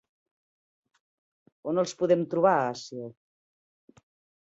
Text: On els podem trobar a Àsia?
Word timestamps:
On 1.73 1.83
els 1.83 1.95
podem 2.01 2.25
trobar 2.35 2.57
a 2.57 2.67
Àsia? 2.75 3.15